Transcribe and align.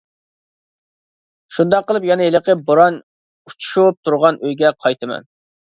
شۇنداق 1.57 1.85
قىلىپ 1.91 2.09
يەنە 2.09 2.27
ھېلىقى 2.29 2.57
بوران 2.71 2.99
ئۇچۇشۇپ 3.53 4.03
تۇرغان 4.05 4.43
ئۆيگە 4.43 4.77
قايتىمەن. 4.83 5.33